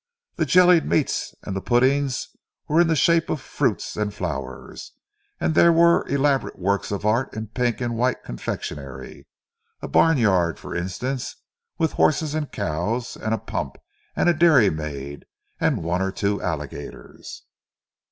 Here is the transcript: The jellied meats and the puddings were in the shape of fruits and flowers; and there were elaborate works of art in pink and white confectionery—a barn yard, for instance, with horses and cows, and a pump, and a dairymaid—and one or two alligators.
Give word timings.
The 0.37 0.47
jellied 0.47 0.83
meats 0.87 1.35
and 1.43 1.55
the 1.55 1.61
puddings 1.61 2.29
were 2.67 2.81
in 2.81 2.87
the 2.87 2.95
shape 2.95 3.29
of 3.29 3.39
fruits 3.39 3.95
and 3.95 4.11
flowers; 4.11 4.93
and 5.39 5.53
there 5.53 5.71
were 5.71 6.07
elaborate 6.07 6.57
works 6.57 6.89
of 6.89 7.05
art 7.05 7.31
in 7.35 7.49
pink 7.49 7.81
and 7.81 7.95
white 7.95 8.23
confectionery—a 8.23 9.87
barn 9.87 10.17
yard, 10.17 10.57
for 10.57 10.75
instance, 10.75 11.35
with 11.77 11.91
horses 11.91 12.33
and 12.33 12.51
cows, 12.51 13.15
and 13.15 13.35
a 13.35 13.37
pump, 13.37 13.75
and 14.15 14.27
a 14.27 14.33
dairymaid—and 14.33 15.83
one 15.83 16.01
or 16.01 16.11
two 16.11 16.41
alligators. 16.41 17.43